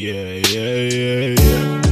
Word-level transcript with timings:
Yeah, 0.00 0.14
yeah, 0.14 0.74
yeah, 0.94 1.34
yeah. 1.40 1.82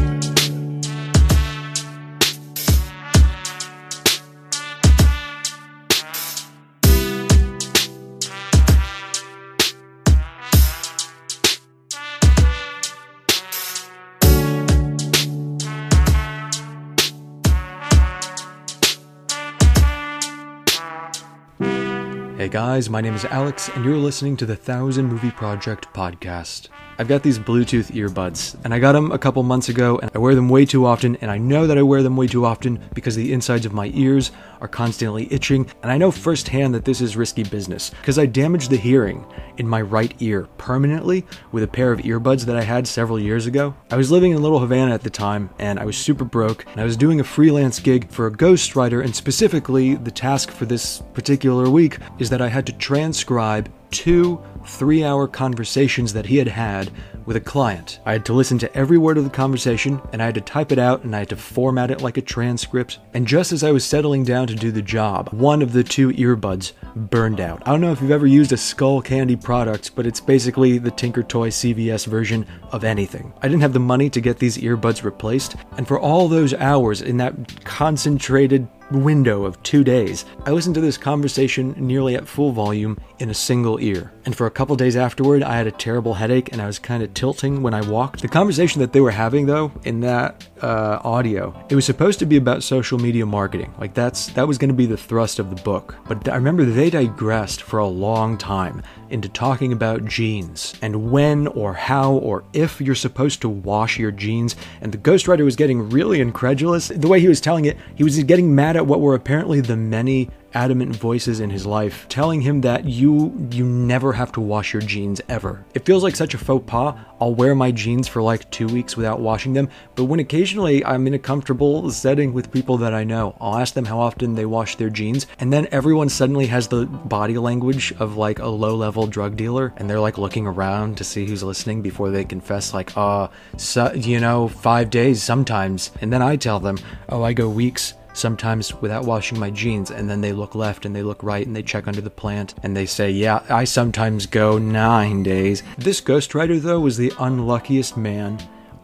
Hey 22.36 22.48
guys, 22.48 22.88
my 22.88 23.00
name 23.00 23.14
is 23.14 23.24
Alex, 23.24 23.68
and 23.70 23.84
you're 23.84 23.96
listening 23.96 24.36
to 24.36 24.46
the 24.46 24.54
Thousand 24.54 25.06
Movie 25.08 25.32
Project 25.32 25.92
podcast. 25.92 26.68
I've 26.98 27.08
got 27.08 27.22
these 27.22 27.38
Bluetooth 27.38 27.92
earbuds, 27.92 28.56
and 28.64 28.72
I 28.72 28.78
got 28.78 28.92
them 28.92 29.12
a 29.12 29.18
couple 29.18 29.42
months 29.42 29.68
ago, 29.68 29.98
and 29.98 30.10
I 30.14 30.18
wear 30.18 30.34
them 30.34 30.48
way 30.48 30.64
too 30.64 30.86
often, 30.86 31.16
and 31.16 31.30
I 31.30 31.36
know 31.36 31.66
that 31.66 31.76
I 31.76 31.82
wear 31.82 32.02
them 32.02 32.16
way 32.16 32.26
too 32.26 32.46
often 32.46 32.80
because 32.94 33.14
the 33.14 33.34
insides 33.34 33.66
of 33.66 33.74
my 33.74 33.90
ears 33.92 34.32
are 34.62 34.68
constantly 34.68 35.30
itching, 35.30 35.68
and 35.82 35.92
I 35.92 35.98
know 35.98 36.10
firsthand 36.10 36.74
that 36.74 36.86
this 36.86 37.02
is 37.02 37.14
risky 37.14 37.42
business 37.42 37.90
because 37.90 38.18
I 38.18 38.24
damaged 38.24 38.70
the 38.70 38.78
hearing 38.78 39.26
in 39.58 39.68
my 39.68 39.82
right 39.82 40.14
ear 40.20 40.48
permanently 40.56 41.26
with 41.52 41.62
a 41.62 41.68
pair 41.68 41.92
of 41.92 42.00
earbuds 42.00 42.46
that 42.46 42.56
I 42.56 42.62
had 42.62 42.88
several 42.88 43.20
years 43.20 43.44
ago. 43.44 43.74
I 43.90 43.96
was 43.96 44.10
living 44.10 44.32
in 44.32 44.40
Little 44.40 44.60
Havana 44.60 44.94
at 44.94 45.02
the 45.02 45.10
time, 45.10 45.50
and 45.58 45.78
I 45.78 45.84
was 45.84 45.98
super 45.98 46.24
broke, 46.24 46.64
and 46.70 46.80
I 46.80 46.84
was 46.84 46.96
doing 46.96 47.20
a 47.20 47.24
freelance 47.24 47.78
gig 47.78 48.08
for 48.10 48.26
a 48.26 48.32
ghostwriter, 48.32 49.04
and 49.04 49.14
specifically, 49.14 49.96
the 49.96 50.10
task 50.10 50.50
for 50.50 50.64
this 50.64 51.02
particular 51.12 51.68
week 51.68 51.98
is 52.18 52.30
that 52.30 52.40
I 52.40 52.48
had 52.48 52.66
to 52.66 52.72
transcribe 52.72 53.70
two 53.90 54.42
three 54.66 55.04
hour 55.04 55.26
conversations 55.26 56.12
that 56.12 56.26
he 56.26 56.36
had 56.36 56.48
had 56.48 56.90
with 57.24 57.36
a 57.36 57.40
client. 57.40 58.00
I 58.06 58.12
had 58.12 58.24
to 58.26 58.32
listen 58.32 58.58
to 58.58 58.76
every 58.76 58.98
word 58.98 59.18
of 59.18 59.24
the 59.24 59.30
conversation, 59.30 60.00
and 60.12 60.22
I 60.22 60.26
had 60.26 60.34
to 60.36 60.40
type 60.40 60.72
it 60.72 60.78
out, 60.78 61.02
and 61.02 61.14
I 61.14 61.20
had 61.20 61.28
to 61.30 61.36
format 61.36 61.90
it 61.90 62.00
like 62.00 62.16
a 62.16 62.22
transcript. 62.22 62.98
And 63.14 63.26
just 63.26 63.52
as 63.52 63.64
I 63.64 63.72
was 63.72 63.84
settling 63.84 64.24
down 64.24 64.46
to 64.46 64.54
do 64.54 64.70
the 64.70 64.82
job, 64.82 65.30
one 65.32 65.60
of 65.60 65.72
the 65.72 65.82
two 65.82 66.10
earbuds 66.10 66.72
burned 66.94 67.40
out. 67.40 67.62
I 67.66 67.72
don't 67.72 67.80
know 67.80 67.92
if 67.92 68.00
you've 68.00 68.10
ever 68.10 68.26
used 68.26 68.52
a 68.52 68.56
Skull 68.56 69.02
Candy 69.02 69.36
product, 69.36 69.96
but 69.96 70.06
it's 70.06 70.20
basically 70.20 70.78
the 70.78 70.90
Tinker 70.90 71.22
Toy 71.22 71.48
CVS 71.48 72.06
version 72.06 72.46
of 72.70 72.84
anything. 72.84 73.32
I 73.42 73.48
didn't 73.48 73.62
have 73.62 73.72
the 73.72 73.80
money 73.80 74.08
to 74.10 74.20
get 74.20 74.38
these 74.38 74.58
earbuds 74.58 75.02
replaced, 75.02 75.56
and 75.76 75.86
for 75.86 75.98
all 75.98 76.28
those 76.28 76.54
hours 76.54 77.02
in 77.02 77.16
that 77.16 77.64
concentrated 77.64 78.68
window 78.90 79.44
of 79.44 79.62
two 79.62 79.84
days, 79.84 80.24
I 80.44 80.50
listened 80.50 80.74
to 80.76 80.80
this 80.80 80.96
conversation 80.96 81.74
nearly 81.76 82.14
at 82.14 82.28
full 82.28 82.52
volume 82.52 82.98
in 83.18 83.30
a 83.30 83.34
single 83.34 83.80
ear. 83.80 84.12
And 84.24 84.36
for 84.36 84.46
a 84.46 84.50
couple 84.50 84.76
days 84.76 84.96
afterward, 84.96 85.42
I 85.42 85.56
had 85.56 85.66
a 85.66 85.72
terrible 85.72 86.14
headache 86.14 86.52
and 86.52 86.60
I 86.60 86.66
was 86.66 86.78
kind 86.78 87.02
of 87.02 87.14
tilting 87.14 87.62
when 87.62 87.74
I 87.74 87.80
walked. 87.88 88.22
The 88.22 88.28
conversation 88.28 88.80
that 88.80 88.92
they 88.92 89.00
were 89.00 89.10
having, 89.10 89.46
though, 89.46 89.72
in 89.84 90.00
that 90.00 90.46
uh, 90.62 91.00
audio, 91.04 91.54
it 91.68 91.74
was 91.74 91.84
supposed 91.84 92.18
to 92.20 92.26
be 92.26 92.36
about 92.36 92.62
social 92.62 92.98
media 92.98 93.26
marketing. 93.26 93.72
Like 93.78 93.94
that's 93.94 94.28
that 94.28 94.48
was 94.48 94.58
going 94.58 94.68
to 94.68 94.74
be 94.74 94.86
the 94.86 94.96
thrust 94.96 95.38
of 95.38 95.50
the 95.50 95.62
book. 95.62 95.96
But 96.08 96.28
I 96.28 96.36
remember 96.36 96.64
they 96.64 96.90
digressed 96.90 97.62
for 97.62 97.78
a 97.78 97.86
long 97.86 98.38
time 98.38 98.82
into 99.10 99.28
talking 99.28 99.72
about 99.72 100.04
jeans 100.04 100.74
and 100.82 101.10
when 101.10 101.46
or 101.48 101.72
how 101.72 102.14
or 102.14 102.44
if 102.52 102.80
you're 102.80 102.94
supposed 102.94 103.40
to 103.42 103.48
wash 103.48 103.98
your 103.98 104.10
jeans. 104.10 104.56
And 104.80 104.92
the 104.92 104.98
ghostwriter 104.98 105.44
was 105.44 105.56
getting 105.56 105.88
really 105.90 106.20
incredulous. 106.20 106.88
The 106.88 107.08
way 107.08 107.20
he 107.20 107.28
was 107.28 107.40
telling 107.40 107.66
it, 107.66 107.76
he 107.94 108.04
was 108.04 108.20
getting 108.24 108.54
mad 108.54 108.75
at 108.76 108.86
what 108.86 109.00
were 109.00 109.14
apparently 109.14 109.60
the 109.60 109.76
many 109.76 110.30
adamant 110.54 110.96
voices 110.96 111.38
in 111.38 111.50
his 111.50 111.66
life 111.66 112.08
telling 112.08 112.40
him 112.40 112.62
that 112.62 112.86
you 112.86 113.36
you 113.50 113.62
never 113.66 114.14
have 114.14 114.32
to 114.32 114.40
wash 114.40 114.72
your 114.72 114.80
jeans 114.80 115.20
ever. 115.28 115.62
It 115.74 115.84
feels 115.84 116.02
like 116.02 116.16
such 116.16 116.32
a 116.32 116.38
faux 116.38 116.64
pas. 116.66 116.94
I'll 117.20 117.34
wear 117.34 117.54
my 117.54 117.70
jeans 117.70 118.08
for 118.08 118.22
like 118.22 118.50
2 118.50 118.66
weeks 118.68 118.96
without 118.96 119.20
washing 119.20 119.52
them, 119.52 119.68
but 119.96 120.04
when 120.04 120.20
occasionally 120.20 120.82
I'm 120.84 121.06
in 121.06 121.12
a 121.14 121.18
comfortable 121.18 121.90
setting 121.90 122.32
with 122.32 122.52
people 122.52 122.78
that 122.78 122.94
I 122.94 123.04
know, 123.04 123.36
I'll 123.38 123.58
ask 123.58 123.74
them 123.74 123.84
how 123.84 123.98
often 124.00 124.34
they 124.34 124.46
wash 124.46 124.76
their 124.76 124.88
jeans, 124.88 125.26
and 125.38 125.52
then 125.52 125.68
everyone 125.70 126.08
suddenly 126.08 126.46
has 126.46 126.68
the 126.68 126.86
body 126.86 127.36
language 127.36 127.92
of 127.98 128.16
like 128.16 128.38
a 128.38 128.46
low-level 128.48 129.08
drug 129.08 129.36
dealer 129.36 129.74
and 129.76 129.90
they're 129.90 130.00
like 130.00 130.16
looking 130.16 130.46
around 130.46 130.96
to 130.96 131.04
see 131.04 131.26
who's 131.26 131.42
listening 131.42 131.82
before 131.82 132.10
they 132.10 132.24
confess 132.24 132.72
like, 132.72 132.96
"Uh, 132.96 133.28
so, 133.58 133.92
you 133.92 134.20
know, 134.20 134.48
5 134.48 134.88
days 134.88 135.22
sometimes." 135.22 135.90
And 136.00 136.10
then 136.10 136.22
I 136.22 136.36
tell 136.36 136.60
them, 136.60 136.78
"Oh, 137.10 137.22
I 137.22 137.34
go 137.34 137.48
weeks." 137.50 137.94
Sometimes 138.16 138.74
without 138.80 139.04
washing 139.04 139.38
my 139.38 139.50
jeans 139.50 139.90
and 139.90 140.08
then 140.08 140.20
they 140.20 140.32
look 140.32 140.54
left 140.54 140.84
and 140.84 140.94
they 140.94 141.02
look 141.02 141.22
right 141.22 141.46
and 141.46 141.54
they 141.54 141.62
check 141.62 141.86
under 141.86 142.00
the 142.00 142.10
plant 142.10 142.54
and 142.62 142.76
they 142.76 142.86
say 142.86 143.10
yeah 143.10 143.42
i 143.48 143.64
sometimes 143.64 144.26
go 144.26 144.58
nine 144.58 145.22
days. 145.22 145.62
This 145.78 146.00
ghostwriter 146.00 146.60
though 146.60 146.80
was 146.80 146.96
the 146.96 147.12
unluckiest 147.18 147.96
man 147.96 148.38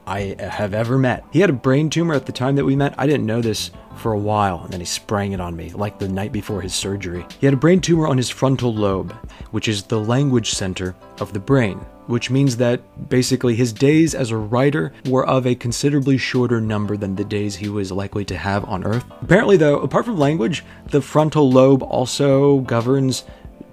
i 0.06 0.34
have 0.38 0.74
ever 0.74 0.98
met. 0.98 1.24
He 1.30 1.40
had 1.40 1.50
a 1.50 1.54
brain 1.54 1.88
tumor 1.88 2.14
at 2.14 2.26
the 2.26 2.32
time 2.32 2.56
that 2.56 2.64
we 2.64 2.74
met. 2.74 2.94
I 2.98 3.06
didn't 3.06 3.26
know 3.26 3.40
this 3.40 3.70
for 3.96 4.12
a 4.12 4.18
while 4.18 4.62
and 4.64 4.72
then 4.72 4.80
he 4.80 4.86
sprang 4.86 5.32
it 5.32 5.40
on 5.40 5.54
me 5.54 5.70
like 5.70 5.98
the 5.98 6.08
night 6.08 6.32
before 6.32 6.60
his 6.60 6.74
surgery. 6.74 7.24
He 7.38 7.46
had 7.46 7.54
a 7.54 7.58
brain 7.58 7.80
tumor 7.80 8.08
on 8.08 8.16
his 8.16 8.30
frontal 8.30 8.74
lobe 8.74 9.12
which 9.50 9.68
is 9.68 9.84
the 9.84 10.00
language 10.00 10.50
center 10.50 10.94
of 11.20 11.32
the 11.32 11.40
brain 11.40 11.80
which 12.06 12.30
means 12.30 12.56
that 12.56 13.08
basically 13.08 13.54
his 13.54 13.72
days 13.72 14.14
as 14.14 14.30
a 14.30 14.36
writer 14.36 14.92
were 15.06 15.26
of 15.26 15.46
a 15.46 15.54
considerably 15.54 16.18
shorter 16.18 16.60
number 16.60 16.96
than 16.96 17.16
the 17.16 17.24
days 17.24 17.56
he 17.56 17.68
was 17.68 17.92
likely 17.92 18.24
to 18.24 18.36
have 18.36 18.64
on 18.64 18.84
Earth. 18.84 19.04
Apparently, 19.22 19.56
though, 19.56 19.80
apart 19.80 20.04
from 20.04 20.18
language, 20.18 20.64
the 20.86 21.00
frontal 21.00 21.50
lobe 21.50 21.82
also 21.82 22.60
governs 22.60 23.24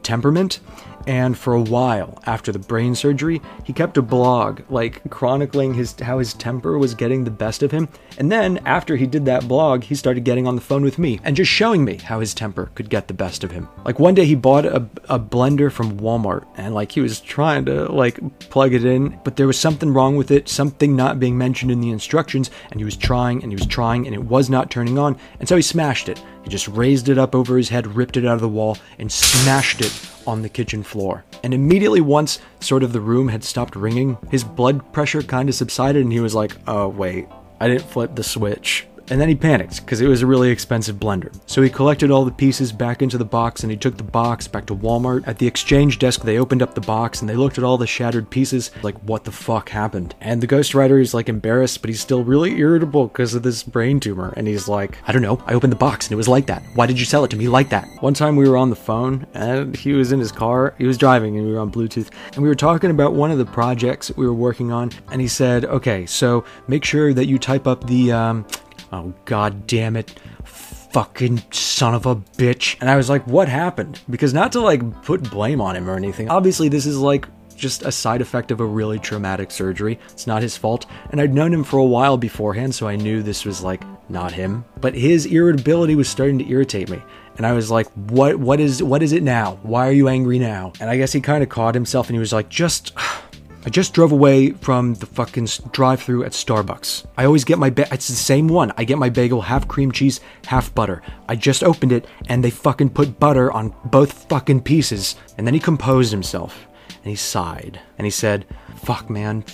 temperament. 0.03 0.59
And 1.07 1.37
for 1.37 1.53
a 1.53 1.61
while 1.61 2.21
after 2.25 2.51
the 2.51 2.59
brain 2.59 2.95
surgery, 2.95 3.41
he 3.63 3.73
kept 3.73 3.97
a 3.97 4.01
blog, 4.01 4.61
like 4.69 5.09
chronicling 5.09 5.73
his 5.73 5.95
how 5.99 6.19
his 6.19 6.33
temper 6.33 6.77
was 6.77 6.93
getting 6.93 7.23
the 7.23 7.31
best 7.31 7.63
of 7.63 7.71
him. 7.71 7.87
And 8.17 8.31
then 8.31 8.59
after 8.65 8.95
he 8.95 9.07
did 9.07 9.25
that 9.25 9.47
blog, 9.47 9.83
he 9.83 9.95
started 9.95 10.23
getting 10.23 10.47
on 10.47 10.55
the 10.55 10.61
phone 10.61 10.83
with 10.83 10.99
me 10.99 11.19
and 11.23 11.35
just 11.35 11.51
showing 11.51 11.83
me 11.85 11.97
how 11.97 12.19
his 12.19 12.33
temper 12.33 12.69
could 12.75 12.89
get 12.89 13.07
the 13.07 13.13
best 13.13 13.43
of 13.43 13.51
him. 13.51 13.67
Like 13.85 13.99
one 13.99 14.13
day 14.13 14.25
he 14.25 14.35
bought 14.35 14.65
a, 14.65 14.87
a 15.07 15.19
blender 15.19 15.71
from 15.71 15.97
Walmart 15.99 16.45
and 16.55 16.75
like 16.75 16.91
he 16.91 17.01
was 17.01 17.21
trying 17.21 17.65
to 17.65 17.91
like 17.91 18.19
plug 18.49 18.73
it 18.73 18.85
in, 18.85 19.19
but 19.23 19.35
there 19.35 19.47
was 19.47 19.59
something 19.59 19.93
wrong 19.93 20.15
with 20.15 20.31
it, 20.31 20.49
something 20.49 20.95
not 20.95 21.19
being 21.19 21.37
mentioned 21.37 21.71
in 21.71 21.81
the 21.81 21.91
instructions, 21.91 22.51
and 22.71 22.79
he 22.79 22.85
was 22.85 22.97
trying 22.97 23.41
and 23.41 23.51
he 23.51 23.55
was 23.55 23.65
trying 23.65 24.05
and 24.05 24.13
it 24.13 24.23
was 24.23 24.49
not 24.49 24.69
turning 24.69 24.97
on, 24.97 25.17
and 25.39 25.47
so 25.47 25.55
he 25.55 25.61
smashed 25.61 26.09
it. 26.09 26.21
He 26.49 26.51
just 26.51 26.67
raised 26.69 27.09
it 27.09 27.19
up 27.19 27.35
over 27.35 27.57
his 27.57 27.69
head, 27.69 27.85
ripped 27.95 28.17
it 28.17 28.25
out 28.25 28.33
of 28.33 28.41
the 28.41 28.49
wall, 28.49 28.75
and 28.97 29.11
smashed 29.11 29.81
it 29.81 29.93
on 30.25 30.41
the 30.41 30.49
kitchen 30.49 30.81
floor. 30.81 31.23
And 31.43 31.53
immediately, 31.53 32.01
once 32.01 32.39
sort 32.59 32.81
of 32.81 32.91
the 32.91 32.99
room 32.99 33.27
had 33.27 33.43
stopped 33.43 33.75
ringing, 33.75 34.17
his 34.31 34.43
blood 34.43 34.91
pressure 34.91 35.21
kind 35.21 35.47
of 35.47 35.53
subsided, 35.53 36.01
and 36.01 36.11
he 36.11 36.19
was 36.19 36.33
like, 36.33 36.55
oh, 36.65 36.87
wait, 36.87 37.27
I 37.59 37.67
didn't 37.67 37.83
flip 37.83 38.15
the 38.15 38.23
switch. 38.23 38.87
And 39.09 39.19
then 39.19 39.29
he 39.29 39.35
panicked 39.35 39.81
because 39.81 40.01
it 40.01 40.07
was 40.07 40.21
a 40.21 40.27
really 40.27 40.49
expensive 40.49 40.97
blender. 40.97 41.33
So 41.45 41.61
he 41.61 41.69
collected 41.69 42.11
all 42.11 42.25
the 42.25 42.31
pieces 42.31 42.71
back 42.71 43.01
into 43.01 43.17
the 43.17 43.25
box 43.25 43.63
and 43.63 43.71
he 43.71 43.77
took 43.77 43.97
the 43.97 44.03
box 44.03 44.47
back 44.47 44.65
to 44.67 44.75
Walmart. 44.75 45.27
At 45.27 45.39
the 45.39 45.47
exchange 45.47 45.99
desk, 45.99 46.21
they 46.21 46.37
opened 46.37 46.61
up 46.61 46.75
the 46.75 46.81
box 46.81 47.21
and 47.21 47.29
they 47.29 47.35
looked 47.35 47.57
at 47.57 47.63
all 47.63 47.77
the 47.77 47.87
shattered 47.87 48.29
pieces, 48.29 48.71
like, 48.83 48.97
what 48.99 49.23
the 49.23 49.31
fuck 49.31 49.69
happened? 49.69 50.15
And 50.21 50.41
the 50.41 50.47
ghostwriter 50.47 51.01
is 51.01 51.13
like 51.13 51.29
embarrassed, 51.29 51.81
but 51.81 51.89
he's 51.89 52.01
still 52.01 52.23
really 52.23 52.57
irritable 52.57 53.07
because 53.07 53.33
of 53.33 53.43
this 53.43 53.63
brain 53.63 53.99
tumor. 53.99 54.33
And 54.35 54.47
he's 54.47 54.67
like, 54.67 54.97
I 55.07 55.11
don't 55.11 55.21
know, 55.21 55.41
I 55.45 55.53
opened 55.53 55.71
the 55.71 55.77
box 55.77 56.05
and 56.05 56.13
it 56.13 56.17
was 56.17 56.27
like 56.27 56.45
that. 56.47 56.63
Why 56.75 56.85
did 56.85 56.99
you 56.99 57.05
sell 57.05 57.23
it 57.23 57.31
to 57.31 57.37
me 57.37 57.47
like 57.47 57.69
that? 57.69 57.87
One 58.01 58.13
time 58.13 58.35
we 58.35 58.47
were 58.47 58.57
on 58.57 58.69
the 58.69 58.75
phone 58.75 59.25
and 59.33 59.75
he 59.75 59.93
was 59.93 60.11
in 60.11 60.19
his 60.19 60.31
car, 60.31 60.75
he 60.77 60.85
was 60.85 60.97
driving 60.97 61.37
and 61.37 61.47
we 61.47 61.53
were 61.53 61.59
on 61.59 61.71
Bluetooth 61.71 62.09
and 62.33 62.43
we 62.43 62.49
were 62.49 62.55
talking 62.55 62.91
about 62.91 63.13
one 63.13 63.31
of 63.31 63.37
the 63.37 63.45
projects 63.45 64.15
we 64.15 64.25
were 64.25 64.33
working 64.33 64.71
on. 64.71 64.91
And 65.11 65.19
he 65.19 65.27
said, 65.27 65.65
okay, 65.65 66.05
so 66.05 66.43
make 66.67 66.85
sure 66.85 67.13
that 67.13 67.25
you 67.25 67.39
type 67.39 67.65
up 67.67 67.87
the, 67.87 68.11
um, 68.11 68.45
Oh, 68.91 69.13
god 69.25 69.67
damn 69.67 69.95
it. 69.95 70.19
Fucking 70.43 71.43
son 71.51 71.93
of 71.93 72.05
a 72.05 72.15
bitch. 72.15 72.77
And 72.81 72.89
I 72.89 72.95
was 72.95 73.09
like, 73.09 73.25
what 73.27 73.47
happened? 73.47 74.01
Because 74.09 74.33
not 74.33 74.51
to 74.53 74.61
like 74.61 75.03
put 75.03 75.29
blame 75.29 75.61
on 75.61 75.75
him 75.75 75.89
or 75.89 75.95
anything. 75.95 76.29
Obviously, 76.29 76.69
this 76.69 76.85
is 76.85 76.97
like 76.97 77.27
just 77.55 77.83
a 77.83 77.91
side 77.91 78.21
effect 78.21 78.51
of 78.51 78.59
a 78.59 78.65
really 78.65 78.97
traumatic 78.97 79.51
surgery. 79.51 79.99
It's 80.09 80.25
not 80.25 80.41
his 80.41 80.57
fault. 80.57 80.85
And 81.11 81.21
I'd 81.21 81.33
known 81.33 81.53
him 81.53 81.63
for 81.63 81.77
a 81.77 81.85
while 81.85 82.17
beforehand, 82.17 82.73
so 82.73 82.87
I 82.87 82.95
knew 82.95 83.21
this 83.21 83.45
was 83.45 83.61
like 83.61 83.83
not 84.09 84.31
him. 84.31 84.65
But 84.81 84.95
his 84.95 85.25
irritability 85.27 85.95
was 85.95 86.09
starting 86.09 86.39
to 86.39 86.49
irritate 86.49 86.89
me. 86.89 87.01
And 87.37 87.45
I 87.45 87.53
was 87.53 87.69
like, 87.69 87.87
what 87.93 88.37
what 88.37 88.59
is 88.59 88.81
what 88.81 89.03
is 89.03 89.13
it 89.13 89.23
now? 89.23 89.59
Why 89.61 89.87
are 89.87 89.93
you 89.93 90.07
angry 90.07 90.39
now? 90.39 90.73
And 90.79 90.89
I 90.89 90.97
guess 90.97 91.13
he 91.13 91.21
kind 91.21 91.43
of 91.43 91.49
caught 91.49 91.75
himself 91.75 92.07
and 92.07 92.15
he 92.15 92.19
was 92.19 92.33
like, 92.33 92.49
just 92.49 92.93
I 93.69 93.71
just 93.71 93.93
drove 93.93 94.11
away 94.11 94.49
from 94.49 94.95
the 94.95 95.05
fucking 95.05 95.47
drive 95.71 96.01
through 96.01 96.23
at 96.23 96.31
Starbucks. 96.31 97.05
I 97.15 97.25
always 97.25 97.43
get 97.43 97.59
my, 97.59 97.69
ba- 97.69 97.87
it's 97.91 98.07
the 98.07 98.15
same 98.15 98.47
one. 98.47 98.73
I 98.77 98.83
get 98.83 98.97
my 98.97 99.09
bagel 99.09 99.41
half 99.41 99.67
cream 99.67 99.91
cheese, 99.91 100.21
half 100.47 100.73
butter. 100.73 101.03
I 101.27 101.35
just 101.35 101.63
opened 101.63 101.91
it 101.91 102.07
and 102.29 102.43
they 102.43 102.49
fucking 102.49 102.89
put 102.89 103.19
butter 103.19 103.51
on 103.51 103.75
both 103.85 104.27
fucking 104.27 104.63
pieces. 104.63 105.17
And 105.37 105.45
then 105.45 105.53
he 105.53 105.59
composed 105.59 106.11
himself 106.11 106.65
and 106.87 107.11
he 107.11 107.15
sighed 107.15 107.79
and 107.99 108.07
he 108.07 108.09
said, 108.09 108.47
fuck 108.77 109.07
man, 109.07 109.45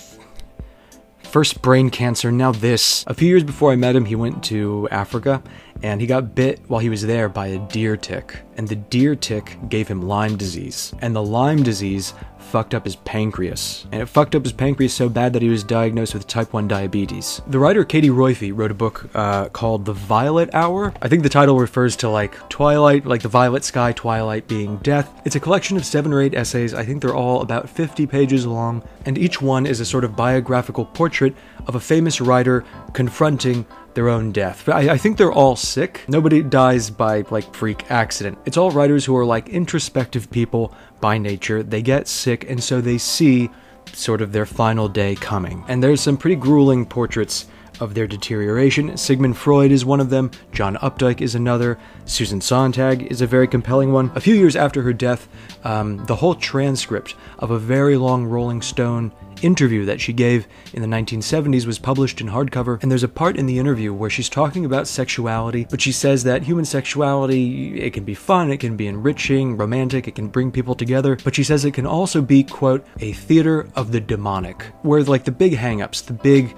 First 1.24 1.60
brain 1.60 1.90
cancer, 1.90 2.32
now 2.32 2.52
this. 2.52 3.04
A 3.06 3.12
few 3.12 3.28
years 3.28 3.44
before 3.44 3.70
I 3.70 3.76
met 3.76 3.96
him, 3.96 4.06
he 4.06 4.14
went 4.14 4.42
to 4.44 4.88
Africa 4.90 5.42
and 5.86 6.00
he 6.00 6.06
got 6.06 6.34
bit 6.34 6.60
while 6.66 6.80
he 6.80 6.88
was 6.88 7.02
there 7.02 7.28
by 7.28 7.46
a 7.46 7.58
deer 7.68 7.96
tick. 7.96 8.40
And 8.56 8.66
the 8.66 8.76
deer 8.76 9.14
tick 9.14 9.56
gave 9.68 9.86
him 9.86 10.02
Lyme 10.02 10.36
disease. 10.36 10.92
And 11.00 11.14
the 11.14 11.22
Lyme 11.22 11.62
disease 11.62 12.12
fucked 12.38 12.74
up 12.74 12.84
his 12.84 12.96
pancreas. 12.96 13.86
And 13.92 14.00
it 14.00 14.06
fucked 14.06 14.34
up 14.34 14.44
his 14.44 14.52
pancreas 14.52 14.94
so 14.94 15.08
bad 15.08 15.32
that 15.32 15.42
he 15.42 15.48
was 15.48 15.62
diagnosed 15.62 16.14
with 16.14 16.26
type 16.26 16.52
1 16.52 16.68
diabetes. 16.68 17.42
The 17.46 17.58
writer 17.58 17.84
Katie 17.84 18.10
Roiphe 18.10 18.56
wrote 18.56 18.70
a 18.70 18.74
book 18.74 19.08
uh, 19.14 19.48
called 19.48 19.84
The 19.84 19.92
Violet 19.92 20.54
Hour. 20.54 20.94
I 21.02 21.08
think 21.08 21.22
the 21.22 21.28
title 21.28 21.58
refers 21.58 21.96
to 21.96 22.08
like 22.08 22.36
twilight, 22.48 23.04
like 23.04 23.22
the 23.22 23.28
violet 23.28 23.64
sky, 23.64 23.92
twilight 23.92 24.48
being 24.48 24.78
death. 24.78 25.20
It's 25.24 25.36
a 25.36 25.40
collection 25.40 25.76
of 25.76 25.84
seven 25.84 26.12
or 26.12 26.20
eight 26.20 26.34
essays. 26.34 26.72
I 26.72 26.84
think 26.84 27.02
they're 27.02 27.14
all 27.14 27.42
about 27.42 27.68
50 27.68 28.06
pages 28.06 28.46
long, 28.46 28.82
and 29.04 29.18
each 29.18 29.42
one 29.42 29.66
is 29.66 29.80
a 29.80 29.84
sort 29.84 30.04
of 30.04 30.16
biographical 30.16 30.84
portrait 30.84 31.34
of 31.66 31.74
a 31.74 31.80
famous 31.80 32.20
writer 32.20 32.64
confronting 32.92 33.66
their 33.96 34.08
own 34.08 34.30
death. 34.30 34.62
But 34.64 34.76
I, 34.76 34.92
I, 34.92 34.98
think 34.98 35.16
they're 35.16 35.32
all 35.32 35.56
sick. 35.56 36.04
Nobody 36.06 36.42
dies 36.42 36.88
by 36.90 37.24
like 37.30 37.52
freak 37.52 37.90
accident. 37.90 38.38
It's 38.44 38.56
all 38.56 38.70
writers 38.70 39.04
who 39.04 39.16
are 39.16 39.24
like 39.24 39.48
introspective 39.48 40.30
people 40.30 40.72
by 41.00 41.18
nature. 41.18 41.64
They 41.64 41.82
get 41.82 42.06
sick 42.06 42.48
and 42.48 42.62
so 42.62 42.80
they 42.80 42.98
see 42.98 43.50
sort 43.92 44.20
of 44.20 44.30
their 44.32 44.46
final 44.46 44.88
day 44.88 45.16
coming. 45.16 45.64
And 45.66 45.82
there's 45.82 46.00
some 46.00 46.16
pretty 46.16 46.36
grueling 46.36 46.86
portraits 46.86 47.46
of 47.80 47.94
their 47.94 48.06
deterioration. 48.06 48.96
Sigmund 48.96 49.36
Freud 49.36 49.70
is 49.70 49.84
one 49.84 50.00
of 50.00 50.10
them, 50.10 50.30
John 50.52 50.76
Updike 50.76 51.20
is 51.20 51.34
another, 51.34 51.78
Susan 52.04 52.40
Sontag 52.40 53.10
is 53.10 53.20
a 53.20 53.26
very 53.26 53.46
compelling 53.46 53.92
one. 53.92 54.10
A 54.14 54.20
few 54.20 54.34
years 54.34 54.56
after 54.56 54.82
her 54.82 54.92
death, 54.92 55.28
um, 55.64 56.04
the 56.06 56.16
whole 56.16 56.34
transcript 56.34 57.14
of 57.38 57.50
a 57.50 57.58
very 57.58 57.96
long 57.96 58.24
Rolling 58.24 58.62
Stone 58.62 59.12
interview 59.42 59.84
that 59.84 60.00
she 60.00 60.12
gave 60.12 60.46
in 60.72 60.82
the 60.82 60.88
1970s 60.88 61.66
was 61.66 61.78
published 61.78 62.20
in 62.20 62.28
hardcover, 62.28 62.82
and 62.82 62.90
there's 62.90 63.02
a 63.02 63.08
part 63.08 63.36
in 63.36 63.46
the 63.46 63.58
interview 63.58 63.92
where 63.92 64.10
she's 64.10 64.28
talking 64.28 64.64
about 64.64 64.88
sexuality, 64.88 65.66
but 65.70 65.80
she 65.80 65.92
says 65.92 66.24
that 66.24 66.42
human 66.42 66.64
sexuality, 66.64 67.80
it 67.80 67.92
can 67.92 68.04
be 68.04 68.14
fun, 68.14 68.50
it 68.50 68.58
can 68.58 68.76
be 68.76 68.86
enriching, 68.86 69.56
romantic, 69.56 70.08
it 70.08 70.14
can 70.14 70.28
bring 70.28 70.50
people 70.50 70.74
together, 70.74 71.16
but 71.24 71.34
she 71.34 71.44
says 71.44 71.64
it 71.64 71.74
can 71.74 71.86
also 71.86 72.20
be, 72.22 72.42
quote, 72.42 72.86
a 73.00 73.12
theater 73.12 73.68
of 73.74 73.92
the 73.92 74.00
demonic, 74.00 74.62
where 74.82 75.02
like 75.02 75.24
the 75.24 75.32
big 75.32 75.54
hangups, 75.54 76.04
the 76.04 76.12
big 76.12 76.54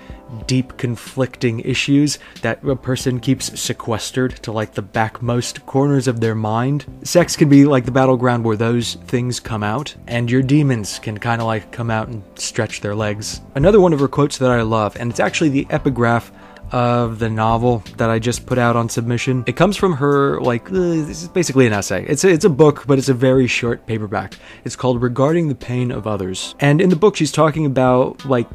deep 0.46 0.76
conflicting 0.76 1.60
issues 1.60 2.18
that 2.42 2.62
a 2.64 2.76
person 2.76 3.18
keeps 3.18 3.58
sequestered 3.58 4.36
to 4.42 4.52
like 4.52 4.74
the 4.74 4.82
backmost 4.82 5.64
corners 5.66 6.06
of 6.06 6.20
their 6.20 6.34
mind. 6.34 6.84
Sex 7.02 7.36
can 7.36 7.48
be 7.48 7.64
like 7.64 7.84
the 7.84 7.90
battleground 7.90 8.44
where 8.44 8.56
those 8.56 8.94
things 8.94 9.40
come 9.40 9.62
out, 9.62 9.94
and 10.06 10.30
your 10.30 10.42
demons 10.42 10.98
can 10.98 11.18
kind 11.18 11.40
of 11.40 11.46
like 11.46 11.72
come 11.72 11.90
out 11.90 12.08
and 12.08 12.22
stretch 12.34 12.67
their 12.80 12.94
legs. 12.94 13.40
Another 13.54 13.80
one 13.80 13.92
of 13.92 14.00
her 14.00 14.08
quotes 14.08 14.38
that 14.38 14.50
I 14.50 14.62
love, 14.62 14.96
and 14.96 15.10
it's 15.10 15.20
actually 15.20 15.50
the 15.50 15.66
epigraph 15.70 16.30
of 16.70 17.18
the 17.18 17.30
novel 17.30 17.82
that 17.96 18.10
I 18.10 18.18
just 18.18 18.44
put 18.44 18.58
out 18.58 18.76
on 18.76 18.88
submission. 18.88 19.42
It 19.46 19.56
comes 19.56 19.76
from 19.76 19.94
her, 19.94 20.38
like, 20.40 20.68
uh, 20.70 20.74
this 20.74 21.22
is 21.22 21.28
basically 21.28 21.66
an 21.66 21.72
essay. 21.72 22.04
It's 22.06 22.24
a, 22.24 22.28
it's 22.28 22.44
a 22.44 22.50
book, 22.50 22.84
but 22.86 22.98
it's 22.98 23.08
a 23.08 23.14
very 23.14 23.46
short 23.46 23.86
paperback. 23.86 24.34
It's 24.64 24.76
called 24.76 25.00
Regarding 25.00 25.48
the 25.48 25.54
Pain 25.54 25.90
of 25.90 26.06
Others. 26.06 26.54
And 26.60 26.80
in 26.80 26.90
the 26.90 26.96
book, 26.96 27.16
she's 27.16 27.32
talking 27.32 27.64
about, 27.64 28.24
like, 28.26 28.46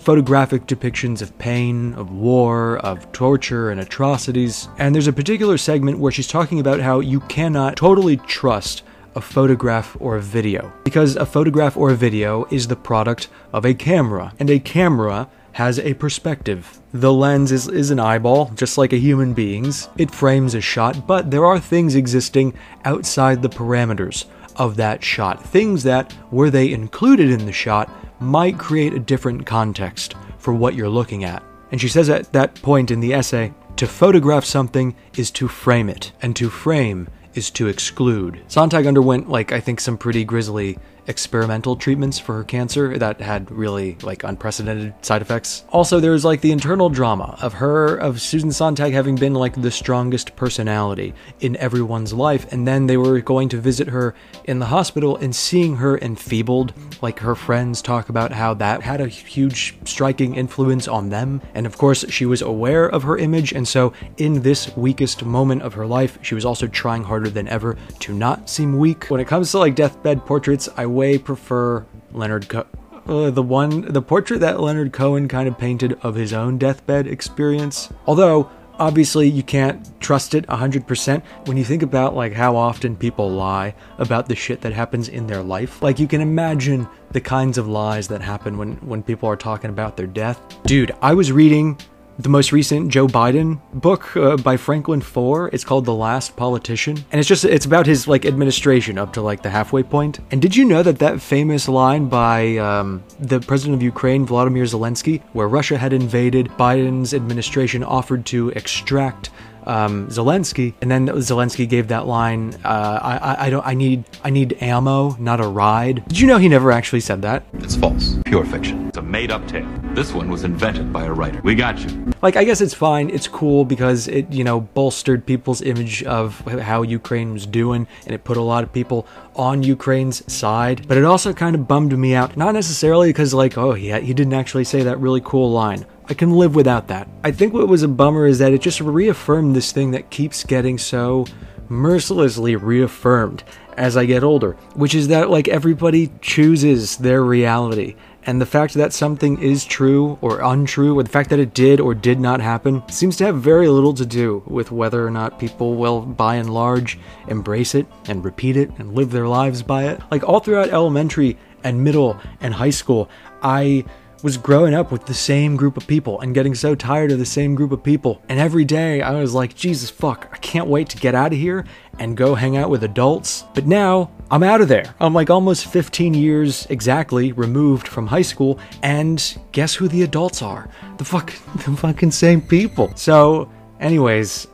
photographic 0.00 0.66
depictions 0.66 1.20
of 1.22 1.36
pain, 1.38 1.92
of 1.94 2.10
war, 2.10 2.78
of 2.78 3.12
torture, 3.12 3.70
and 3.70 3.78
atrocities. 3.80 4.68
And 4.78 4.94
there's 4.94 5.06
a 5.06 5.12
particular 5.12 5.58
segment 5.58 5.98
where 5.98 6.10
she's 6.10 6.26
talking 6.26 6.58
about 6.58 6.80
how 6.80 7.00
you 7.00 7.20
cannot 7.20 7.76
totally 7.76 8.16
trust 8.16 8.82
a 9.16 9.20
photograph 9.20 9.96
or 9.98 10.16
a 10.16 10.22
video. 10.22 10.72
Because 10.84 11.16
a 11.16 11.26
photograph 11.26 11.76
or 11.76 11.90
a 11.90 11.96
video 11.96 12.44
is 12.50 12.68
the 12.68 12.76
product 12.76 13.28
of 13.52 13.64
a 13.64 13.74
camera, 13.74 14.34
and 14.38 14.50
a 14.50 14.60
camera 14.60 15.28
has 15.52 15.78
a 15.78 15.94
perspective. 15.94 16.80
The 16.92 17.12
lens 17.12 17.50
is, 17.50 17.66
is 17.66 17.90
an 17.90 17.98
eyeball, 17.98 18.50
just 18.54 18.76
like 18.76 18.92
a 18.92 18.98
human 18.98 19.32
being's. 19.32 19.88
It 19.96 20.14
frames 20.14 20.54
a 20.54 20.60
shot, 20.60 21.06
but 21.06 21.30
there 21.30 21.46
are 21.46 21.58
things 21.58 21.94
existing 21.94 22.52
outside 22.84 23.40
the 23.40 23.48
parameters 23.48 24.26
of 24.56 24.76
that 24.76 25.02
shot. 25.02 25.42
Things 25.42 25.82
that, 25.84 26.14
were 26.30 26.50
they 26.50 26.70
included 26.70 27.30
in 27.30 27.46
the 27.46 27.52
shot, 27.52 27.90
might 28.20 28.58
create 28.58 28.92
a 28.92 28.98
different 28.98 29.46
context 29.46 30.14
for 30.36 30.52
what 30.52 30.74
you're 30.74 30.90
looking 30.90 31.24
at. 31.24 31.42
And 31.72 31.80
she 31.80 31.88
says 31.88 32.10
at 32.10 32.32
that 32.34 32.54
point 32.56 32.90
in 32.90 33.00
the 33.00 33.14
essay 33.14 33.52
to 33.76 33.86
photograph 33.86 34.44
something 34.44 34.94
is 35.16 35.30
to 35.32 35.48
frame 35.48 35.88
it, 35.88 36.12
and 36.22 36.34
to 36.36 36.48
frame 36.48 37.08
is 37.36 37.50
to 37.50 37.68
exclude. 37.68 38.40
Sontag 38.48 38.86
underwent, 38.86 39.28
like, 39.28 39.52
I 39.52 39.60
think 39.60 39.80
some 39.80 39.98
pretty 39.98 40.24
grisly 40.24 40.78
experimental 41.08 41.76
treatments 41.76 42.18
for 42.18 42.34
her 42.36 42.44
cancer 42.44 42.98
that 42.98 43.20
had 43.20 43.50
really 43.50 43.96
like 44.02 44.24
unprecedented 44.24 44.94
side 45.04 45.22
effects. 45.22 45.64
Also, 45.70 46.00
there's 46.00 46.24
like 46.24 46.40
the 46.40 46.52
internal 46.52 46.88
drama 46.88 47.38
of 47.40 47.54
her, 47.54 47.96
of 47.96 48.20
Susan 48.20 48.52
Sontag 48.52 48.92
having 48.92 49.16
been 49.16 49.34
like 49.34 49.60
the 49.60 49.70
strongest 49.70 50.36
personality 50.36 51.14
in 51.40 51.56
everyone's 51.56 52.12
life, 52.12 52.50
and 52.52 52.66
then 52.66 52.86
they 52.86 52.96
were 52.96 53.20
going 53.20 53.48
to 53.48 53.60
visit 53.60 53.88
her 53.88 54.14
in 54.44 54.58
the 54.58 54.66
hospital 54.66 55.16
and 55.16 55.34
seeing 55.34 55.76
her 55.76 55.98
enfeebled. 55.98 56.72
Like 57.02 57.18
her 57.20 57.34
friends 57.34 57.82
talk 57.82 58.08
about 58.08 58.32
how 58.32 58.54
that 58.54 58.82
had 58.82 59.00
a 59.00 59.08
huge 59.08 59.76
striking 59.84 60.34
influence 60.34 60.88
on 60.88 61.08
them, 61.08 61.40
and 61.54 61.66
of 61.66 61.78
course, 61.78 62.04
she 62.08 62.26
was 62.26 62.42
aware 62.42 62.88
of 62.88 63.02
her 63.02 63.18
image, 63.18 63.52
and 63.52 63.66
so 63.66 63.92
in 64.16 64.42
this 64.42 64.74
weakest 64.76 65.24
moment 65.24 65.62
of 65.62 65.74
her 65.74 65.86
life, 65.86 66.18
she 66.22 66.34
was 66.34 66.44
also 66.44 66.66
trying 66.66 67.04
harder 67.04 67.30
than 67.30 67.48
ever 67.48 67.76
to 68.00 68.12
not 68.12 68.48
seem 68.48 68.78
weak. 68.78 69.06
When 69.06 69.20
it 69.20 69.26
comes 69.26 69.50
to 69.50 69.58
like 69.58 69.74
deathbed 69.74 70.24
portraits, 70.24 70.68
I 70.76 70.86
way 70.96 71.18
prefer 71.18 71.86
Leonard 72.12 72.48
Co- 72.48 72.66
uh, 73.06 73.30
the 73.30 73.42
one 73.42 73.82
the 73.92 74.02
portrait 74.02 74.40
that 74.40 74.60
Leonard 74.60 74.92
Cohen 74.92 75.28
kind 75.28 75.46
of 75.46 75.56
painted 75.56 75.98
of 76.02 76.16
his 76.16 76.32
own 76.32 76.58
deathbed 76.58 77.06
experience. 77.06 77.88
Although 78.06 78.50
obviously 78.78 79.28
you 79.28 79.42
can't 79.42 80.00
trust 80.00 80.34
it 80.34 80.46
100% 80.48 81.22
when 81.46 81.56
you 81.56 81.64
think 81.64 81.82
about 81.82 82.14
like 82.14 82.32
how 82.32 82.56
often 82.56 82.96
people 82.96 83.30
lie 83.30 83.74
about 83.98 84.28
the 84.28 84.34
shit 84.34 84.60
that 84.60 84.72
happens 84.72 85.08
in 85.08 85.26
their 85.26 85.42
life 85.42 85.82
like 85.82 85.98
you 85.98 86.06
can 86.06 86.20
imagine 86.20 86.86
the 87.12 87.20
kinds 87.20 87.56
of 87.58 87.68
lies 87.68 88.08
that 88.08 88.20
happen 88.20 88.58
when 88.58 88.76
when 88.86 89.02
people 89.02 89.28
are 89.28 89.36
talking 89.36 89.70
about 89.70 89.96
their 89.96 90.06
death 90.06 90.40
dude 90.64 90.94
i 91.00 91.14
was 91.14 91.32
reading 91.32 91.78
the 92.18 92.28
most 92.28 92.52
recent 92.52 92.90
Joe 92.90 93.06
Biden 93.06 93.60
book 93.74 94.16
uh, 94.16 94.36
by 94.36 94.56
Franklin 94.56 95.00
Foer. 95.00 95.50
It's 95.52 95.64
called 95.64 95.84
The 95.84 95.94
Last 95.94 96.36
Politician, 96.36 97.04
and 97.12 97.18
it's 97.18 97.28
just 97.28 97.44
it's 97.44 97.66
about 97.66 97.86
his 97.86 98.08
like 98.08 98.24
administration 98.24 98.98
up 98.98 99.12
to 99.14 99.22
like 99.22 99.42
the 99.42 99.50
halfway 99.50 99.82
point. 99.82 100.20
And 100.30 100.40
did 100.40 100.56
you 100.56 100.64
know 100.64 100.82
that 100.82 100.98
that 101.00 101.20
famous 101.20 101.68
line 101.68 102.08
by 102.08 102.56
um, 102.56 103.02
the 103.18 103.40
president 103.40 103.74
of 103.76 103.82
Ukraine, 103.82 104.24
Vladimir 104.24 104.64
Zelensky, 104.64 105.22
where 105.32 105.48
Russia 105.48 105.76
had 105.76 105.92
invaded, 105.92 106.48
Biden's 106.50 107.12
administration 107.12 107.82
offered 107.82 108.24
to 108.26 108.50
extract 108.50 109.30
um, 109.66 110.08
Zelensky, 110.08 110.74
and 110.80 110.90
then 110.90 111.08
Zelensky 111.08 111.68
gave 111.68 111.88
that 111.88 112.06
line, 112.06 112.54
uh, 112.64 112.98
I, 113.02 113.16
I, 113.16 113.46
I, 113.46 113.50
don't, 113.50 113.66
I 113.66 113.74
need, 113.74 114.04
I 114.24 114.30
need 114.30 114.56
ammo, 114.62 115.16
not 115.18 115.40
a 115.40 115.46
ride." 115.46 116.06
Did 116.08 116.20
you 116.20 116.26
know 116.26 116.38
he 116.38 116.48
never 116.48 116.72
actually 116.72 117.00
said 117.00 117.22
that? 117.22 117.44
It's 117.54 117.76
false, 117.76 118.16
pure 118.24 118.44
fiction. 118.44 118.88
It's 118.88 118.98
a 118.98 119.02
made-up 119.02 119.46
tale. 119.48 119.68
This 119.94 120.12
one 120.12 120.30
was 120.30 120.44
invented 120.44 120.92
by 120.92 121.04
a 121.04 121.12
writer. 121.12 121.40
We 121.42 121.54
got 121.54 121.78
you. 121.78 122.12
Like, 122.22 122.36
I 122.36 122.44
guess 122.44 122.60
it's 122.60 122.74
fine. 122.74 123.10
It's 123.10 123.28
cool 123.28 123.64
because 123.64 124.08
it, 124.08 124.30
you 124.32 124.44
know, 124.44 124.60
bolstered 124.60 125.26
people's 125.26 125.62
image 125.62 126.02
of 126.04 126.40
how 126.40 126.82
Ukraine 126.82 127.32
was 127.32 127.46
doing, 127.46 127.86
and 128.04 128.14
it 128.14 128.24
put 128.24 128.36
a 128.36 128.42
lot 128.42 128.62
of 128.62 128.72
people 128.72 129.06
on 129.34 129.62
Ukraine's 129.62 130.30
side. 130.32 130.86
But 130.88 130.96
it 130.96 131.04
also 131.04 131.32
kind 131.32 131.54
of 131.54 131.68
bummed 131.68 131.96
me 131.96 132.14
out, 132.14 132.36
not 132.36 132.52
necessarily 132.52 133.08
because, 133.08 133.34
like, 133.34 133.58
oh, 133.58 133.72
he 133.72 133.92
he 134.00 134.14
didn't 134.14 134.34
actually 134.34 134.64
say 134.64 134.82
that 134.82 134.98
really 134.98 135.20
cool 135.22 135.50
line. 135.50 135.86
I 136.08 136.14
can 136.14 136.32
live 136.32 136.54
without 136.54 136.88
that. 136.88 137.08
I 137.24 137.32
think 137.32 137.52
what 137.52 137.68
was 137.68 137.82
a 137.82 137.88
bummer 137.88 138.26
is 138.26 138.38
that 138.38 138.52
it 138.52 138.60
just 138.60 138.80
reaffirmed 138.80 139.56
this 139.56 139.72
thing 139.72 139.90
that 139.90 140.10
keeps 140.10 140.44
getting 140.44 140.78
so 140.78 141.26
mercilessly 141.68 142.54
reaffirmed 142.54 143.42
as 143.76 143.96
I 143.96 144.06
get 144.06 144.22
older, 144.22 144.52
which 144.74 144.94
is 144.94 145.08
that 145.08 145.30
like 145.30 145.48
everybody 145.48 146.12
chooses 146.20 146.96
their 146.96 147.22
reality. 147.24 147.96
And 148.24 148.40
the 148.40 148.46
fact 148.46 148.74
that 148.74 148.92
something 148.92 149.40
is 149.40 149.64
true 149.64 150.18
or 150.20 150.40
untrue, 150.40 150.98
or 150.98 151.02
the 151.04 151.10
fact 151.10 151.30
that 151.30 151.38
it 151.38 151.54
did 151.54 151.78
or 151.78 151.94
did 151.94 152.18
not 152.18 152.40
happen, 152.40 152.82
seems 152.88 153.16
to 153.18 153.24
have 153.24 153.36
very 153.36 153.68
little 153.68 153.94
to 153.94 154.04
do 154.04 154.42
with 154.46 154.72
whether 154.72 155.06
or 155.06 155.12
not 155.12 155.38
people 155.38 155.76
will, 155.76 156.00
by 156.00 156.34
and 156.34 156.52
large, 156.52 156.98
embrace 157.28 157.74
it 157.76 157.86
and 158.06 158.24
repeat 158.24 158.56
it 158.56 158.70
and 158.78 158.96
live 158.96 159.12
their 159.12 159.28
lives 159.28 159.62
by 159.62 159.84
it. 159.84 160.00
Like 160.10 160.24
all 160.24 160.40
throughout 160.40 160.70
elementary 160.70 161.38
and 161.62 161.84
middle 161.84 162.18
and 162.40 162.54
high 162.54 162.70
school, 162.70 163.08
I 163.42 163.84
was 164.22 164.36
growing 164.36 164.74
up 164.74 164.90
with 164.90 165.06
the 165.06 165.14
same 165.14 165.56
group 165.56 165.76
of 165.76 165.86
people 165.86 166.20
and 166.20 166.34
getting 166.34 166.54
so 166.54 166.74
tired 166.74 167.12
of 167.12 167.18
the 167.18 167.26
same 167.26 167.54
group 167.54 167.72
of 167.72 167.82
people. 167.82 168.22
And 168.28 168.40
every 168.40 168.64
day 168.64 169.02
I 169.02 169.12
was 169.12 169.34
like, 169.34 169.54
Jesus 169.54 169.90
fuck, 169.90 170.28
I 170.32 170.38
can't 170.38 170.68
wait 170.68 170.88
to 170.90 170.96
get 170.96 171.14
out 171.14 171.32
of 171.32 171.38
here 171.38 171.64
and 171.98 172.16
go 172.16 172.34
hang 172.34 172.56
out 172.56 172.70
with 172.70 172.84
adults. 172.84 173.44
But 173.54 173.66
now 173.66 174.10
I'm 174.30 174.42
out 174.42 174.60
of 174.60 174.68
there. 174.68 174.94
I'm 175.00 175.14
like 175.14 175.30
almost 175.30 175.66
15 175.66 176.14
years 176.14 176.66
exactly 176.70 177.32
removed 177.32 177.86
from 177.86 178.06
high 178.06 178.22
school, 178.22 178.58
and 178.82 179.38
guess 179.52 179.74
who 179.74 179.88
the 179.88 180.02
adults 180.02 180.42
are? 180.42 180.68
The 180.98 181.04
fuck, 181.04 181.32
the 181.54 181.76
fucking 181.76 182.10
same 182.10 182.40
people. 182.40 182.92
So, 182.96 183.50
anyways, 183.80 184.48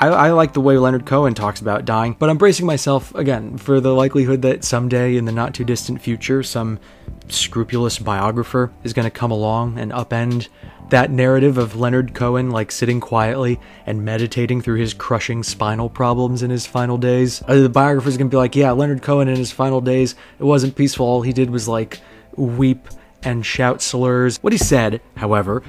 I, 0.00 0.08
I, 0.08 0.30
like 0.30 0.54
the 0.54 0.62
way 0.62 0.78
Leonard 0.78 1.04
Cohen 1.04 1.34
talks 1.34 1.60
about 1.60 1.84
dying, 1.84 2.16
but 2.18 2.30
I'm 2.30 2.38
bracing 2.38 2.64
myself 2.64 3.14
again 3.14 3.58
for 3.58 3.80
the 3.80 3.94
likelihood 3.94 4.40
that 4.42 4.64
someday 4.64 5.16
in 5.16 5.26
the 5.26 5.32
not 5.32 5.52
too 5.52 5.64
distant 5.64 6.00
future, 6.00 6.42
some 6.42 6.80
scrupulous 7.28 7.98
biographer 7.98 8.72
is 8.82 8.94
going 8.94 9.04
to 9.04 9.10
come 9.10 9.30
along 9.30 9.78
and 9.78 9.92
upend 9.92 10.48
that 10.88 11.10
narrative 11.10 11.58
of 11.58 11.76
Leonard 11.76 12.14
Cohen 12.14 12.50
like 12.50 12.72
sitting 12.72 12.98
quietly 12.98 13.60
and 13.86 14.04
meditating 14.04 14.62
through 14.62 14.78
his 14.78 14.94
crushing 14.94 15.42
spinal 15.42 15.88
problems 15.88 16.42
in 16.42 16.50
his 16.50 16.66
final 16.66 16.96
days. 16.96 17.42
Uh, 17.46 17.56
the 17.56 17.68
biographer's 17.68 18.16
gonna 18.16 18.30
be 18.30 18.36
like, 18.36 18.56
yeah, 18.56 18.72
Leonard 18.72 19.02
Cohen 19.02 19.28
in 19.28 19.36
his 19.36 19.52
final 19.52 19.80
days, 19.80 20.14
it 20.38 20.44
wasn't 20.44 20.76
peaceful. 20.76 21.06
All 21.06 21.22
he 21.22 21.32
did 21.32 21.50
was 21.50 21.68
like 21.68 22.00
weep 22.36 22.88
and 23.22 23.44
shout 23.44 23.82
slurs. 23.82 24.38
What 24.42 24.52
he 24.52 24.58
said, 24.58 25.00
however, 25.16 25.62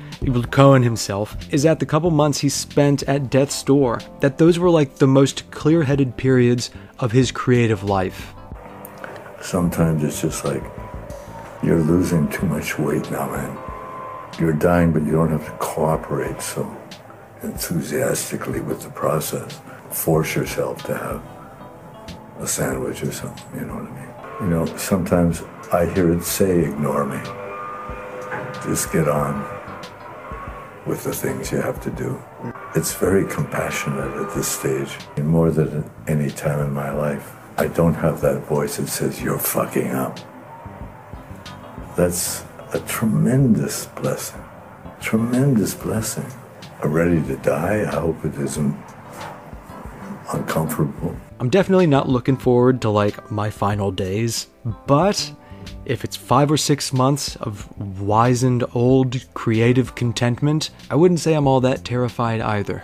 Cohen 0.52 0.84
himself, 0.84 1.36
is 1.52 1.64
that 1.64 1.80
the 1.80 1.86
couple 1.86 2.12
months 2.12 2.40
he 2.40 2.50
spent 2.50 3.04
at 3.04 3.30
death's 3.30 3.64
door, 3.64 4.02
that 4.20 4.38
those 4.38 4.60
were 4.60 4.70
like 4.70 4.98
the 4.98 5.08
most 5.08 5.50
clear 5.52 5.84
headed 5.84 6.18
periods 6.18 6.70
of 7.00 7.12
his 7.12 7.32
creative 7.32 7.84
life. 7.84 8.34
Sometimes 9.42 10.04
it's 10.04 10.22
just 10.22 10.46
like 10.46 10.64
you're 11.64 11.82
losing 11.82 12.30
too 12.30 12.46
much 12.46 12.78
weight 12.78 13.10
now, 13.12 13.30
man 13.30 13.72
you're 14.40 14.54
dying, 14.54 14.92
but 14.92 15.04
you 15.04 15.12
don't 15.12 15.30
have 15.30 15.46
to 15.46 15.52
cooperate 15.58 16.42
so 16.42 16.76
enthusiastically 17.44 18.62
with 18.62 18.82
the 18.82 18.90
process. 18.90 19.60
Force 19.92 20.36
yourself 20.36 20.84
to 20.84 20.98
have 20.98 21.24
a 22.40 22.48
sandwich 22.48 23.04
or 23.04 23.12
something, 23.12 23.60
you 23.60 23.66
know 23.66 23.76
what 23.76 23.92
I 23.92 24.00
mean? 24.00 24.42
You 24.42 24.48
know, 24.48 24.78
sometimes 24.78 25.44
I 25.72 25.86
hear 25.86 26.12
it 26.14 26.24
say, 26.24 26.66
ignore 26.66 27.06
me. 27.06 27.41
Just 28.64 28.92
get 28.92 29.08
on 29.08 29.48
with 30.86 31.04
the 31.04 31.14
things 31.14 31.52
you 31.52 31.60
have 31.60 31.82
to 31.82 31.90
do. 31.92 32.22
It's 32.76 32.94
very 32.94 33.26
compassionate 33.26 34.16
at 34.18 34.34
this 34.36 34.48
stage. 34.48 34.98
More 35.18 35.52
than 35.52 35.90
any 36.08 36.30
time 36.30 36.60
in 36.60 36.74
my 36.74 36.92
life, 36.92 37.36
I 37.58 37.68
don't 37.68 37.94
have 37.96 38.22
that 38.22 38.42
voice 38.48 38.78
that 38.78 38.88
says, 38.88 39.22
you're 39.22 39.38
fucking 39.38 39.92
up. 39.92 40.20
That's 41.96 42.44
a 42.74 42.80
tremendous 42.82 43.88
blessing. 43.88 44.42
Tremendous 45.00 45.74
blessing. 45.74 46.26
I'm 46.82 46.92
ready 46.92 47.22
to 47.22 47.36
die. 47.38 47.82
I 47.82 47.96
hope 48.00 48.24
it 48.24 48.36
isn't 48.36 48.76
uncomfortable. 50.34 51.16
I'm 51.40 51.50
definitely 51.50 51.88
not 51.88 52.08
looking 52.08 52.38
forward 52.38 52.82
to 52.84 52.90
like 52.90 53.32
my 53.32 53.50
final 53.50 53.92
days, 53.92 54.48
but 54.88 55.34
if 55.86 56.04
it's 56.04 56.16
five 56.16 56.52
or 56.52 56.58
six 56.58 56.94
months 56.94 57.36
of 57.38 57.68
wizened 58.02 58.64
old 58.74 59.26
creative 59.34 59.96
contentment, 59.96 60.70
I 60.90 60.96
wouldn't 60.96 61.20
say 61.20 61.34
I'm 61.34 61.48
all 61.48 61.62
that 61.62 61.84
terrified 61.84 62.42
either. 62.42 62.84